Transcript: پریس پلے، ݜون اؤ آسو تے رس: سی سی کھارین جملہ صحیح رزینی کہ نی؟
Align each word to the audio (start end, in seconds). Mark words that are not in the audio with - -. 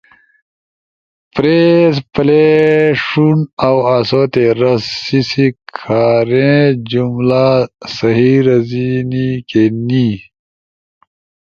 پریس 1.33 1.95
پلے، 2.13 2.45
ݜون 3.03 3.39
اؤ 3.67 3.77
آسو 3.95 4.21
تے 4.33 4.45
رس: 4.59 4.83
سی 5.03 5.19
سی 5.29 5.45
کھارین 5.77 6.65
جملہ 6.89 7.47
صحیح 7.95 8.37
رزینی 8.47 9.27
کہ 9.49 9.63
نی؟ 9.87 10.07